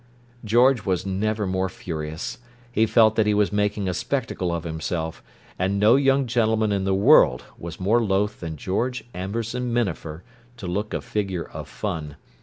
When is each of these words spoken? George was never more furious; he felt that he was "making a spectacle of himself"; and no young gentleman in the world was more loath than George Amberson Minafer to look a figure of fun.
George 0.43 0.83
was 0.83 1.05
never 1.05 1.45
more 1.45 1.69
furious; 1.69 2.39
he 2.71 2.87
felt 2.87 3.15
that 3.15 3.27
he 3.27 3.35
was 3.35 3.53
"making 3.53 3.87
a 3.87 3.93
spectacle 3.93 4.51
of 4.51 4.63
himself"; 4.63 5.21
and 5.59 5.79
no 5.79 5.95
young 5.95 6.25
gentleman 6.25 6.71
in 6.71 6.85
the 6.85 6.95
world 6.95 7.43
was 7.59 7.79
more 7.79 8.01
loath 8.01 8.39
than 8.39 8.57
George 8.57 9.03
Amberson 9.13 9.71
Minafer 9.71 10.23
to 10.57 10.65
look 10.65 10.95
a 10.95 11.01
figure 11.01 11.47
of 11.47 11.67
fun. 11.67 12.15